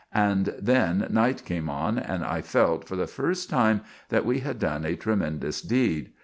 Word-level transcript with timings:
And 0.15 0.55
then 0.57 1.05
night 1.11 1.45
came 1.45 1.69
on, 1.69 1.99
and 1.99 2.25
I 2.25 2.41
felt, 2.41 2.87
for 2.87 2.95
the 2.95 3.05
first 3.05 3.51
time, 3.51 3.81
that 4.09 4.25
we 4.25 4.39
had 4.39 4.57
done 4.57 4.83
a 4.83 4.95
tremendous 4.95 5.61
deed. 5.61 6.11